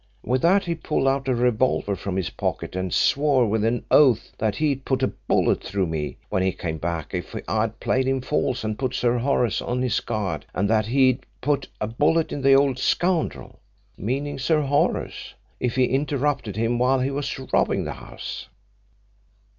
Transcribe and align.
With 0.23 0.41
that 0.41 0.65
he 0.65 0.73
pulled 0.73 1.07
out 1.07 1.27
a 1.27 1.35
revolver 1.35 1.95
from 1.95 2.15
his 2.15 2.31
pocket, 2.31 2.75
and 2.75 2.91
swore 2.91 3.45
with 3.45 3.63
an 3.63 3.85
oath 3.91 4.31
that 4.39 4.55
he'd 4.55 4.83
put 4.83 5.03
a 5.03 5.09
bullet 5.27 5.63
through 5.63 5.85
me 5.85 6.17
when 6.29 6.41
he 6.41 6.51
came 6.53 6.79
back 6.79 7.13
if 7.13 7.35
I'd 7.47 7.79
played 7.79 8.07
him 8.07 8.19
false 8.19 8.63
and 8.63 8.79
put 8.79 8.95
Sir 8.95 9.19
Horace 9.19 9.61
on 9.61 9.83
his 9.83 9.99
guard, 9.99 10.47
and 10.55 10.67
that 10.67 10.87
he'd 10.87 11.23
put 11.39 11.67
a 11.79 11.85
bullet 11.85 12.31
in 12.31 12.41
the 12.41 12.53
old 12.55 12.79
scoundrel 12.79 13.59
meaning 13.95 14.39
Sir 14.39 14.61
Horace 14.63 15.35
if 15.59 15.75
he 15.75 15.85
interrupted 15.85 16.55
him 16.55 16.79
while 16.79 16.99
he 17.01 17.11
was 17.11 17.37
robbing 17.53 17.83
the 17.83 17.93
house. 17.93 18.47